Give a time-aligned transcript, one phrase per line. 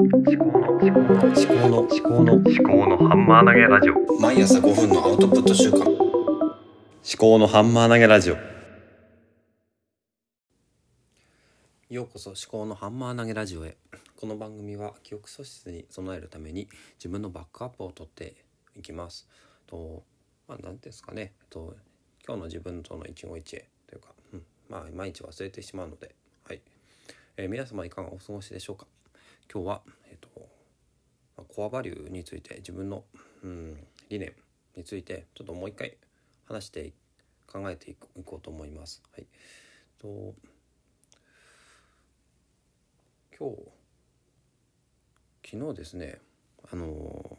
[0.00, 4.20] 思考の思考の思考の思考の思考のハンマー投げラジオ。
[4.20, 5.84] 毎朝5分のアウトプット週間。
[5.86, 5.88] 思
[7.16, 8.36] 考のハンマー投げラジオ。
[11.90, 13.76] ようこそ思考のハンマー投げラジオへ。
[14.16, 16.68] この番組は記憶喪失に備えるために
[16.98, 18.34] 自分のバックアップを取って
[18.76, 19.28] いきます。
[19.68, 20.02] と
[20.48, 21.34] まあ何ですかね。
[21.48, 21.76] と
[22.26, 26.16] 今日の自分との一期一会というか、うん、まあ毎日忘れてしまうので。
[26.48, 26.60] はい、
[27.36, 28.86] えー皆様いかがお過ごしでしょうか？
[29.52, 30.28] 今日はえっ、と
[31.36, 33.04] まあコアバリューについて自分の、
[33.42, 34.32] うん、理念
[34.76, 35.96] についてちょっともう一回
[36.46, 36.92] 話して
[37.46, 39.02] 考えていこいこうと思います。
[39.12, 39.26] はい、
[39.98, 40.34] と
[43.38, 43.56] 今日
[45.50, 46.18] 昨日ですね
[46.72, 47.38] あの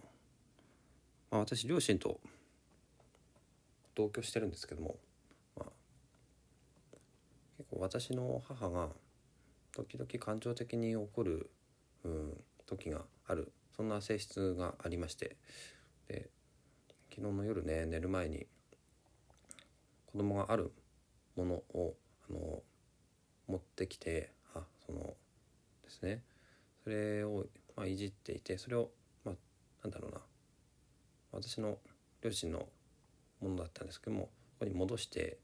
[1.36, 2.20] まあ、私両親と
[3.94, 4.96] 同居してるんですけども、
[5.58, 5.72] まあ、
[7.58, 8.90] 結構私の母が
[9.74, 11.50] 時々感情的に起こる、
[12.06, 13.52] うん、時がある。
[13.76, 15.36] そんな性質がありまして。
[16.08, 16.30] で
[17.10, 18.46] 昨日の夜ね寝る前に
[20.06, 20.72] 子供がある
[21.36, 21.96] ものを
[22.30, 22.62] あの
[23.48, 25.16] 持ってきてあその
[25.84, 26.22] ですね。
[26.84, 28.92] それを、まあ、いじっていてそれを、
[29.24, 29.36] まあ、
[29.84, 30.22] なんだろうな。
[31.32, 31.80] 私の
[32.22, 32.68] 両親の
[33.42, 35.38] ものだったんですけどもここに戻して、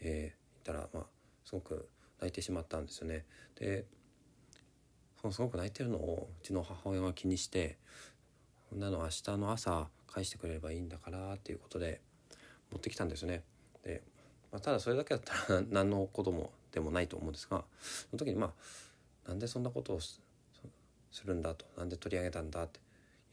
[0.00, 1.04] えー、いたら、まあ、
[1.44, 3.26] すごく泣いてしまったんですよね。
[3.56, 3.84] で
[5.24, 7.78] そのすごく泣いてるのをうちの母親が気にして
[8.68, 12.02] 「そんなの明日の朝返してくれればいいんだから」っていうことで
[12.70, 13.42] 持ってきたんですよね。
[13.84, 14.02] で、
[14.52, 18.54] まあ、ただそれだけだったら 何のこともでもないと思うんですがその時にま
[19.24, 20.20] あなんでそんなことをす
[21.10, 22.80] するんだとなんで取り上げたんだって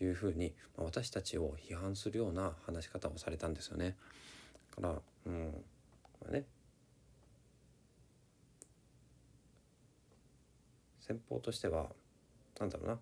[0.05, 3.97] いうふうに、まあ、私たちを批判するような話し方をされたんですよね。
[4.77, 5.65] だからうん
[6.21, 6.45] まあね
[11.11, 11.87] 先方としては
[12.59, 12.97] なんだろうな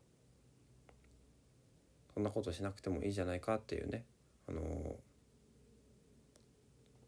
[2.14, 4.04] そんなことしなくてもいいじゃないかっていうね
[4.48, 4.62] あの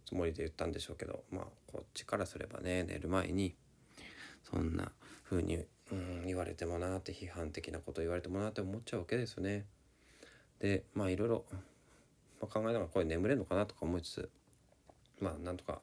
[0.06, 3.56] つもりで言ったんでしょうけどまあこっちからすればね寝る前に
[4.44, 4.92] そんな
[5.28, 5.58] 風に、
[5.92, 9.66] うん、言われてもなって批判的なこと言われてもなって思っちゃうわけですよね。
[10.60, 11.46] でまあいろいろ、
[12.42, 14.30] ま、考えながらこれ眠れるのかなとか思いつつ
[15.20, 15.82] まあなんとか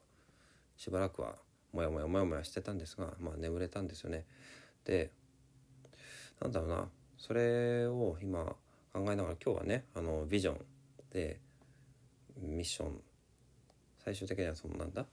[0.76, 1.34] しばらくは
[1.72, 4.24] モヤモヤモヤモヤしてたんですがまあ眠れたんですよね。
[4.88, 5.10] で
[6.40, 6.88] なんだろうな
[7.18, 8.44] それを今
[8.92, 10.56] 考えながら今日はねあのビジョン
[11.12, 11.38] で
[12.40, 13.00] ミッション
[14.02, 15.04] 最終的にはそのなんだ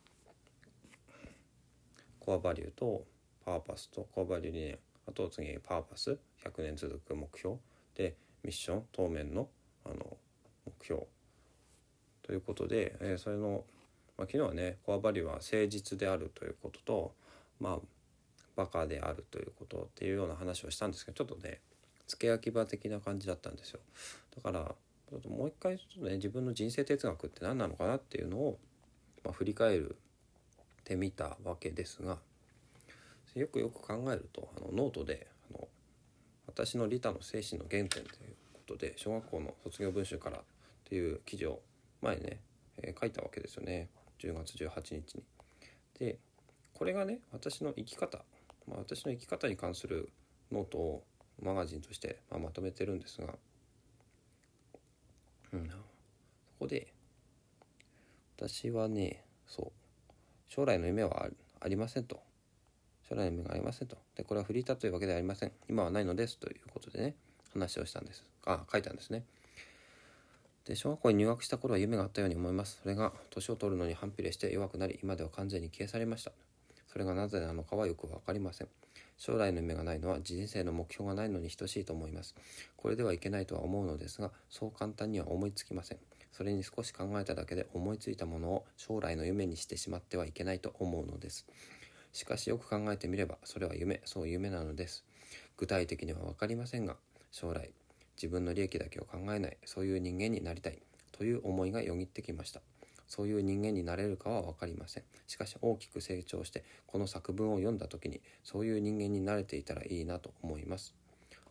[2.19, 3.03] コアバリューと
[3.44, 4.78] パーパスとコアバリュー理念
[5.08, 7.57] あと次パーパス100年続く目標
[7.96, 9.50] でミッション当面の
[9.86, 10.18] あの
[10.66, 11.03] 目標。
[12.24, 13.63] ということで、えーそれの、
[14.18, 17.13] まあ、昨日はねコアバリューは誠実であるということと
[17.59, 17.80] まあ
[18.56, 21.60] バカであるということっていうような話をしたんですけどちょっとね
[22.08, 23.80] 付け焼き場的な感じだったんですよ
[24.36, 24.76] だから
[25.10, 28.58] ちょっともう一回ちょっとね自分の人生哲学って何なのかなっていうのを、
[29.24, 29.96] まあ、振り返る
[30.86, 32.18] てみたわけですが
[33.34, 35.68] よくよく考えるとあのノートであの
[36.48, 38.06] 私の利他の精神の原点という
[38.54, 40.42] ことで小学校の卒業文集からっ
[40.88, 41.60] ていう記事を
[42.02, 42.40] 前ね、
[42.78, 43.90] えー書いたわけですよね
[44.20, 45.24] 10月18日に。
[46.00, 46.18] で
[46.74, 48.20] これがね私の生き方、
[48.68, 50.09] まあ、私の生き方に関する
[50.52, 51.03] ノートを
[51.42, 53.36] マガジンとして、ま、まとめてるんですが、
[55.53, 55.76] うん、そ
[56.59, 56.88] こで
[58.38, 59.72] 私はねそう
[60.48, 61.28] 将来の夢は
[61.59, 62.22] ありませんと。
[63.08, 63.98] 将来の夢がありませんと。
[64.16, 65.52] でこれはフリーターというわけではありません。
[65.70, 66.38] 今はないのです。
[66.38, 67.16] ということでね
[67.54, 69.24] 話をしたんですあ書いたんですね。
[70.66, 72.80] で小学校に入学した頃は夢があったように思います。
[72.81, 76.31] それが年を取るのに反比例して弱くなり今では完全に消え去りました。
[76.95, 78.69] それがなぜなのかはよく分かりません。
[79.17, 82.35] 将来の夢がないのは人生の目標がないのに等しいと思います。
[82.78, 85.97] これではいけないとは思うのですがそう簡単には思いつきません。
[86.31, 91.45] それに少し考えただけで思いついたものを将来の夢にしてしまってはいけないと思うのです。
[92.13, 94.00] しかしよく考えてみればそれは夢。
[94.06, 95.03] そう夢なのです。
[95.57, 96.95] 具体的には分かりませんが
[97.29, 97.72] 将来
[98.16, 100.80] 自分の利益だけを考えないそういう人間になりたい
[101.12, 102.62] という思いがよぎってきました。
[103.07, 105.04] そういう人間になれるかは分かりません。
[105.28, 110.96] しかし大きく成長してこの作文を読んだ時にそういう人間になれていたらいいなと思います。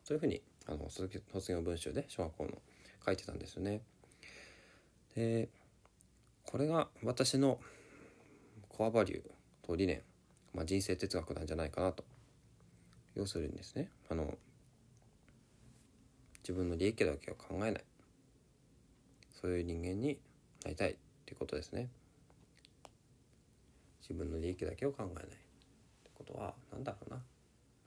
[0.07, 1.23] というふうにあの卒
[1.53, 2.51] 業文集で小学校の
[3.05, 3.81] 書いてたんですよね。
[5.15, 5.49] で
[6.45, 7.59] これが私の
[8.69, 9.23] コアバリュー
[9.63, 10.03] と理念、
[10.53, 12.05] まあ、人生哲学なんじゃないかなと。
[13.15, 14.37] 要するにですねあの
[16.43, 17.85] 自分の利益だけを考えない。
[19.41, 20.19] そういう人間に
[20.65, 20.97] なりたい。
[21.35, 21.89] いうことですね。
[24.01, 25.25] 自分の利益だけを考えない。
[25.25, 25.35] って
[26.15, 27.21] ことは何だろうな。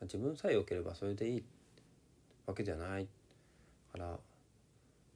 [0.02, 1.44] 自分さえ良ければそれでいい
[2.46, 3.08] わけじゃない。
[3.92, 4.20] から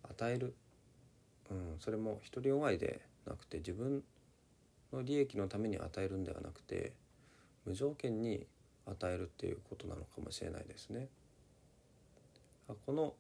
[0.10, 0.56] 与える、
[1.50, 4.04] うん、それも独りよがいでなくて自分
[4.92, 6.94] の利益のために与えるんではなくて
[7.66, 8.46] 無条件に
[8.86, 11.08] 与えるっていうことなのかもしれないですね。
[12.86, 13.14] この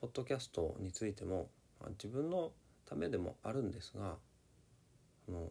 [0.00, 1.48] ポッドキャストについても
[2.02, 2.52] 自分の
[2.86, 4.16] ためでもあるんですが
[5.28, 5.50] あの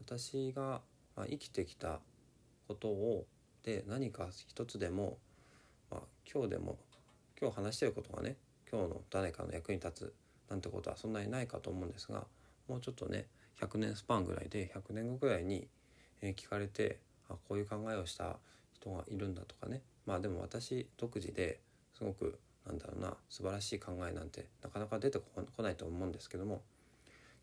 [0.00, 0.82] 私が
[1.16, 2.00] 生きてきた
[2.68, 3.26] ことを
[3.62, 5.18] で何か一つでも、
[5.90, 6.00] まあ、
[6.30, 6.78] 今日でも
[7.40, 8.36] 今日話してることがね
[8.70, 10.14] 今日の誰かの役に立つ
[10.50, 12.24] なんてことはそんなにないかと思うんですが
[12.68, 13.26] もうちょっとね
[13.60, 15.68] 100年スパンぐらいで100年後ぐらいに、
[16.20, 18.38] 聞かれてあこういう考えをした
[18.72, 19.82] 人がいるんだとかね。
[20.06, 21.60] まあでも私独自で
[21.96, 26.62] すごくなんだろうな素晴らしい考えなんてなかなか出てこないと思うんですけども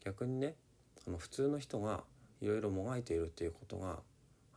[0.03, 0.55] 逆にね
[1.07, 2.03] あの普通の人が
[2.41, 3.99] いろいろもがいているっていうことが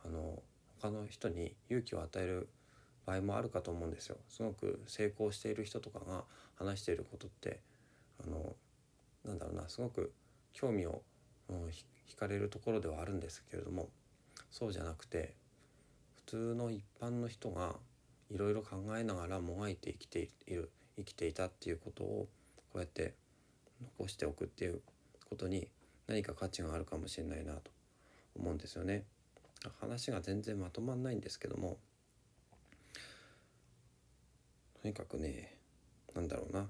[0.03, 0.41] あの
[0.81, 2.49] 他の人に勇気を与える
[3.05, 4.17] 場合もあるかと思うんですよ。
[4.29, 6.23] すごく成功している人とかが
[6.55, 7.59] 話していることって
[8.23, 8.55] あの
[9.23, 10.11] なんだろうなすごく
[10.53, 11.01] 興味を、
[11.49, 13.89] うん、惹かれるところではあるんですけれども
[14.51, 15.33] そうじゃなくて
[16.15, 17.75] 普通の一般の人が
[18.31, 23.13] いろいろ考えながらもがいて生きている生きていたっていうことをこうやって
[23.99, 24.81] 残しておくっていう
[25.29, 25.67] ことに
[26.07, 27.71] 何か価値があるかもしれないなと
[28.35, 29.03] 思うんですよね。
[29.79, 31.77] 話が全然まとまんないんですけども
[34.81, 35.57] とにかくね
[36.13, 36.67] なんだろうな。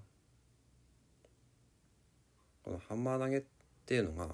[2.64, 3.44] このハンマー投げっ
[3.86, 4.34] ていうのが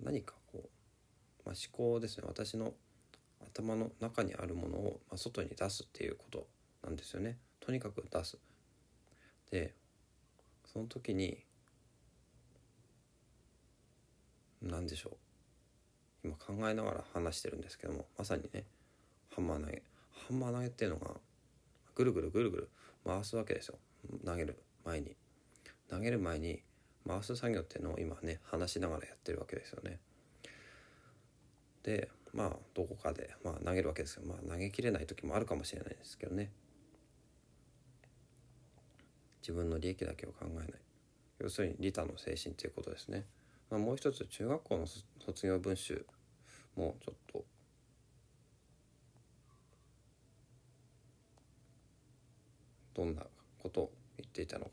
[0.00, 0.68] 何かこう、
[1.44, 2.24] まあ、思考ですね。
[2.26, 2.72] 私の
[3.44, 6.46] 頭の中にあるものを、まあ、外に出すっていうこと
[6.82, 7.38] なんですよね。
[7.60, 8.38] とにかく出す。
[9.50, 9.74] で
[10.66, 11.38] その時に
[14.68, 15.16] 何でしょう。
[16.24, 18.64] 今考えながら話してるんですけどもまさにね
[19.34, 19.82] ハンマー投げ。
[20.28, 21.14] ハンマー投げっていうのが
[21.94, 22.68] ぐるぐるぐるぐる
[23.06, 23.78] 回すわけですよ。
[24.24, 25.16] 投げる前に。
[25.88, 26.62] 投げる前に
[27.06, 29.98] 回す作業っていうのを今ね話しながらやってるわけですよね。
[31.82, 34.22] でまあどこかで、まあ、投げるわけですよ。
[34.26, 36.50] まあ投げきれない時もあるかもしれないですけどね。
[39.40, 40.66] 自分の利益だけを考えない。
[41.38, 43.24] 要するに利他の精神ということですね。
[43.70, 44.86] まあ、もう一つ中学校の
[45.24, 46.06] 卒業文集
[46.76, 47.44] もちょっと。
[52.94, 53.22] どんな
[53.60, 54.70] ことを言っていたのか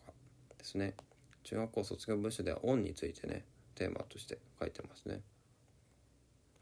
[0.58, 0.96] ですね。
[1.44, 3.46] 中学校卒業文集では「オン」についてね
[3.76, 5.22] テーマとして書いてますね。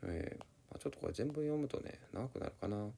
[0.03, 0.45] えー、ま
[0.75, 2.75] あ、ちょっとこれ全部読むとね長くなるかな。
[2.77, 2.91] でもね、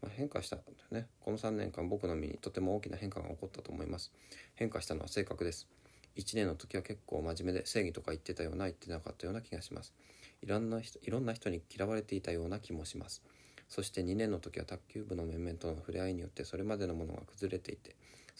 [0.00, 0.56] まあ、変化した
[0.90, 1.08] ね。
[1.20, 4.10] この3年間僕の身にとても大きな変化が起こったと思います。
[4.54, 5.68] 変化したのは性格です。
[6.16, 9.94] 1年の時は結構真面目で正義とか言ってたような言ってなかったような気がします。
[10.42, 13.22] いろんな人いろんな人に嫌われていたような気もします。
[13.68, 17.94] そして2年の時は卓球部の面々との触れ合いによってそれまでのものが崩れていて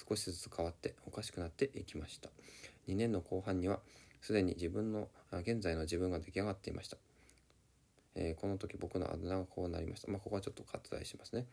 [0.09, 2.31] 少しずつ変わっておかしくなっていきました。
[2.89, 3.79] 2年の後半には
[4.21, 6.97] すでに自分の現在の自分が出来上がっていました、
[8.17, 10.11] えー、この時僕のあだ名がこうなりました。
[10.11, 11.47] まあここはちょっと割愛しますね。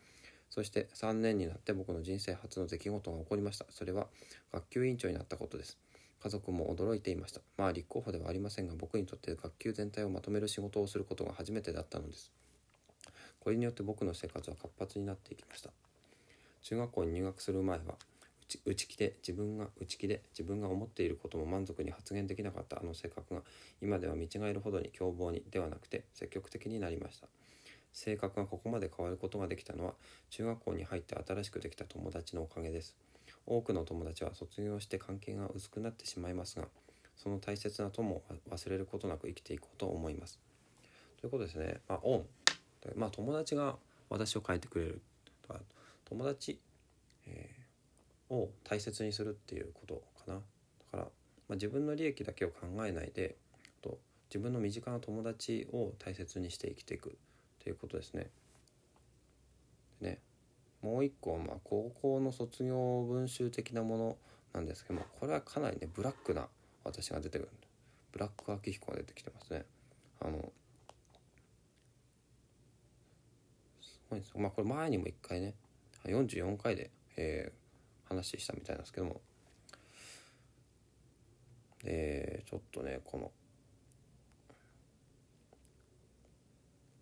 [0.50, 3.66] そして3年になって僕の人生初の出来事が起こりました。
[3.70, 4.06] それは
[4.52, 5.78] 学級委員長になったことです。
[6.22, 7.40] 家族も驚いていました。
[7.56, 12.32] まあ立候補ではありませんが僕にとって学級全体をまとめる仕事をすることが初めてだったのです。
[13.40, 15.70] これによって僕の生活は活発になっていきました。
[16.62, 17.94] 中学校に入学する前は
[18.64, 22.80] 内気で自分が内気で自分が思っていることも満足に発言できなかった。
[22.80, 23.42] あの性格が
[23.80, 27.28] 今では見違えるほどに凶暴にではなくて積極的になりました。
[27.92, 29.94] 性格がここまで変わることができたのは
[30.30, 32.96] 中学校に入って新しくできた友達のおかげです。
[33.48, 36.66] 多くの友達は卒業して関係が薄くなってしまいますが
[37.16, 40.38] その大切な友を忘れることなく生きていこうと思います。
[41.20, 42.26] ということですね、まあ、オン、
[42.94, 43.76] まあ、友達が
[44.08, 45.00] 私を変えてくれる
[45.42, 45.60] とか
[46.04, 46.60] 友達、
[47.26, 50.40] えー、を大切にするっていうことかなだ
[50.92, 51.08] から、ま
[51.50, 53.34] あ、自分の利益だけを考えないで
[53.82, 57.16] と自分の身近な友達を大切にして生きていく
[57.62, 58.28] ということですね。
[60.00, 60.18] ね
[60.82, 64.16] もう一個はまあ高校の卒業文集的なもの
[64.54, 66.48] なんですけどもこれはかなりねブラックな
[66.84, 67.48] 私が出てくる
[68.12, 69.64] ブラック秋彦が出てきてますね。
[70.20, 70.52] あの
[73.80, 75.54] すごいですまあこれ前にも一回ね
[76.04, 79.20] 44回で、えー、話したみたいなんですけども。
[81.84, 83.30] えー、ちょっとねこの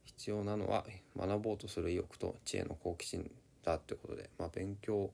[0.04, 0.84] 必要なのは
[1.16, 3.30] 学ぼうとする意欲と知恵の好奇心
[3.66, 5.10] だってことで、まあ、勉強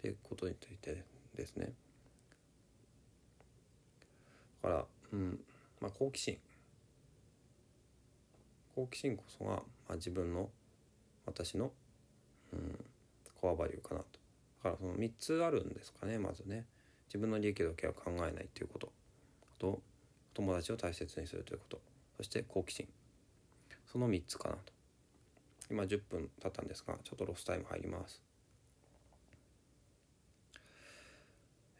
[0.00, 1.04] ってことについて
[1.36, 1.72] ですね。
[4.62, 5.40] だからうん
[5.80, 6.38] まあ好奇心。
[8.74, 10.50] 好奇心こそが、まあ、自分の
[11.26, 11.70] 私の
[12.52, 12.84] うん、
[13.40, 14.06] コアバリューかなと。
[14.64, 16.66] だからその3つあるんですかねまずね。
[17.06, 18.92] 自分の利益だけは考えないっていうこと。
[19.58, 19.80] と
[20.34, 21.80] 友達を大切にするということ。
[22.16, 22.88] そして好奇心。
[23.90, 24.72] その3つかなと。
[25.70, 28.22] 今10分経ったんですがちょっとロスタイム入ります。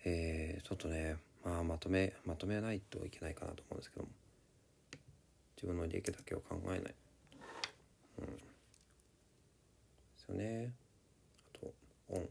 [0.04, 4.10] えー、ちょっとねまあまとめまとめないといけないかなと思うんですけども。
[5.56, 6.78] 自分の利益だけを考えない。
[8.18, 8.26] うん。
[8.26, 8.40] で
[10.18, 10.72] すよね。
[11.54, 11.72] あと
[12.08, 12.28] オン。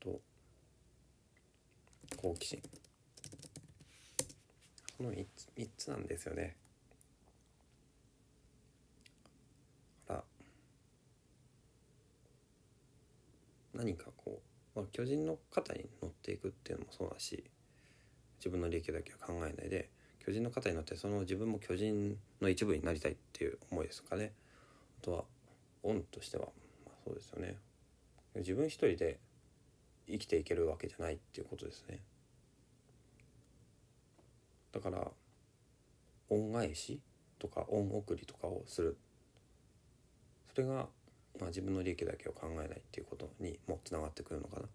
[0.00, 0.20] あと
[2.16, 2.62] 好奇心。
[4.98, 6.56] この3つ ,3 つなんですよね
[10.08, 10.24] ほら
[13.78, 14.42] 何かこ
[14.74, 17.44] う、まあ、巨人の肩に乗っていくっていうのもそうだし
[18.38, 19.88] 自分の利益だけは考えないで
[20.24, 24.32] 巨人の肩に乗ってその自分も巨人の一部になりたいっていう思いですかね。
[25.00, 25.24] あとは
[25.82, 26.48] オンとしては、
[26.84, 27.56] まあ、そうですよね。
[28.34, 29.18] 自分一人で
[30.06, 32.00] 生きていけるわけじゃないっていうことですね。
[34.72, 35.08] だから
[36.28, 37.00] 恩返し
[37.38, 38.98] とか恩送りとかをする。
[40.54, 40.88] それが、
[41.38, 44.66] まあ、自分の利益だけを考えないっていうことにもつながってくるのかな。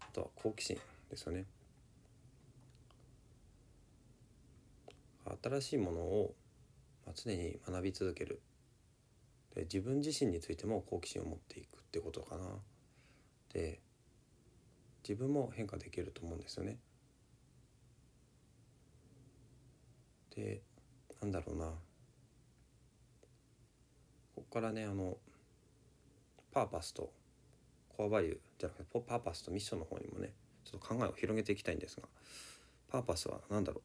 [0.00, 0.78] あとは好奇心
[1.10, 1.44] ですよね。
[5.42, 6.34] 新しいものを、
[7.14, 8.40] 常に学び続ける。
[9.54, 12.44] で自分自身についても好奇心を持っていくってことかな。
[13.52, 13.80] で
[15.08, 16.78] 自分も変化できると思うんですよね。
[20.34, 20.62] で
[21.20, 21.72] なんだろうな。
[24.54, 25.16] からねあの
[26.52, 27.12] パーパスと
[27.96, 30.32] コアバリューじゃなくてパーパスとミッションの方にもね
[30.64, 32.04] ちょっと考えを広げていきたいんですが
[32.88, 33.82] パーパスは何だろ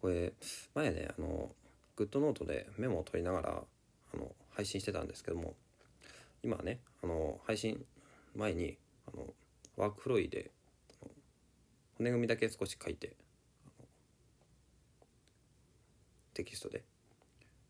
[0.00, 0.02] う？
[0.02, 0.32] これ
[0.74, 1.50] 前ねあの
[1.94, 3.62] グッドノートでメモを取りながら
[4.14, 5.54] あの配信してたんですけども
[6.42, 7.84] 今ねあの配信
[8.34, 9.26] 前にあの
[9.76, 10.50] ワークフロイで
[11.98, 13.14] 骨組みだけ少し書いて
[16.40, 16.82] テキストで。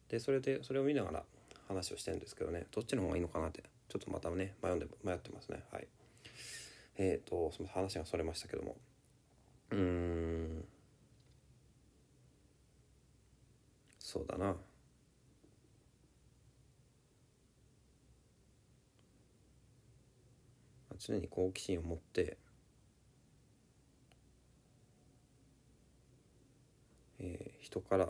[0.09, 1.25] でそれでそれを見ながら
[1.69, 2.67] 話をしてるんですけどね。
[2.71, 3.65] どっちの方がいいのかなって。
[3.89, 5.65] ちょっとまたね迷んで迷ってますね。
[5.73, 5.89] はい。
[6.97, 8.77] えっ、ー、とその話がそれましたけども。
[9.71, 10.65] うん。
[13.99, 14.57] そうだな。
[20.99, 22.37] 常に好奇心を持って
[27.21, 28.09] えー、人から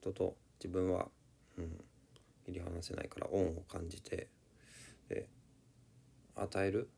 [0.00, 1.08] 人と自分は、
[1.58, 1.84] うん、
[2.44, 4.28] 切り離せないから恩を感じて
[5.08, 5.28] で
[6.36, 6.88] 与える、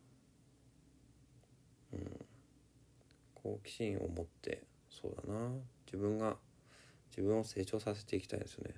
[1.93, 2.27] うん、
[3.35, 5.51] 好奇心を持ってそうだな
[5.87, 6.37] 自分が
[7.11, 8.75] 自分を成長させていきたいですよね。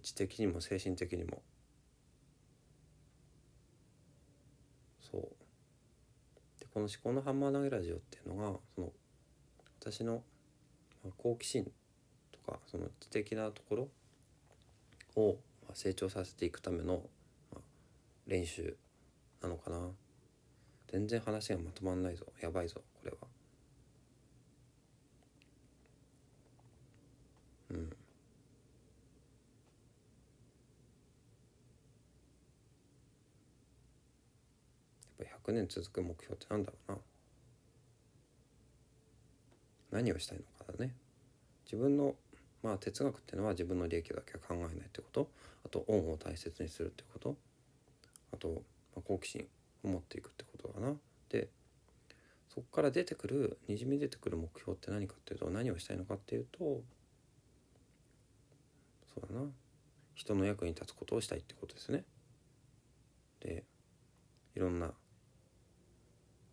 [0.00, 1.42] 知的にも精神的にも。
[5.00, 5.20] そう。
[6.60, 8.92] でこの「思考のハンマー投げラジオ」っていうのがその
[9.80, 10.22] 私の
[11.18, 11.70] 好奇心
[12.46, 13.88] かその知的なところ
[15.16, 15.36] を
[15.74, 17.02] 成長させていくための
[18.26, 18.76] 練習
[19.42, 19.90] なのかな。
[20.88, 22.26] 全然話がまとまんないぞ。
[22.40, 23.16] やばいぞこれは。
[27.70, 27.96] うん。
[35.18, 36.98] やっぱ100年続く目標ってなんだろうな。
[39.90, 40.94] 何をしたいのかだね。
[41.64, 42.14] 自分の
[42.62, 45.28] まあ哲学っていうのは自分の利益だけは考えないってこと。
[45.64, 47.36] あと恩を大切にするってこと。
[48.32, 48.54] あと、ま
[48.98, 49.46] あ、好奇心
[49.84, 50.94] を持っていくってことかな。
[51.28, 51.48] で
[52.48, 56.82] そこから出てくるにじみ出てくる目標って何かっていうと何をしたいのかっていうとそ
[59.16, 59.46] うだな。
[60.14, 62.04] 人の役に立つことをしたいってことですね。
[63.40, 63.64] で
[64.54, 64.92] いろんな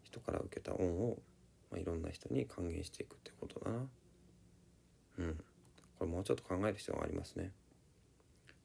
[0.04, 1.18] 人から受けた恩を
[1.74, 3.88] まあ、いろんな人に還元していくってことだな。
[5.18, 5.44] うん。
[6.04, 7.52] これもうちょっと考える必要がありますね。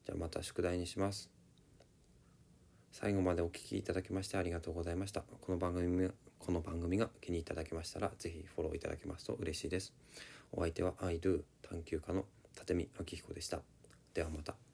[0.05, 1.29] じゃあまた宿題にします。
[2.91, 5.21] 最後までお聴きいただきましてありがとうございました。
[5.21, 9.93] この番組この番組が気に入っていただけましたら是非フォローいただけますと嬉しいです。
[10.51, 12.25] お相手は I do 探求家の
[12.59, 13.61] 立見明彦でした。
[14.13, 14.68] ではまた。